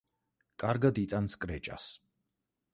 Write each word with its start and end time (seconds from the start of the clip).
კარგად 0.63 0.97
იტანს 1.03 1.37
კრეჭას. 1.45 1.89